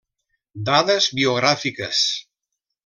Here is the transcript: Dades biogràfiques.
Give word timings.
Dades 0.69 1.11
biogràfiques. 1.21 2.05